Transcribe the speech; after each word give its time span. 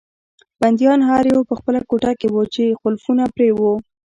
بندیان 0.59 0.99
هر 1.09 1.23
یو 1.33 1.39
په 1.49 1.53
خپله 1.59 1.79
کوټه 1.89 2.11
کې 2.19 2.27
وو 2.33 2.43
چې 2.53 2.77
قلفونه 2.83 3.23
پرې 3.35 3.49
وو. 3.59 3.73